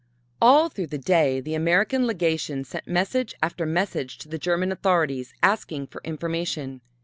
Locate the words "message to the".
3.67-4.39